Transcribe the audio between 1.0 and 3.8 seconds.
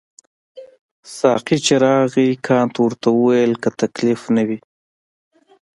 ساقي چې راغی کانت ورته وویل که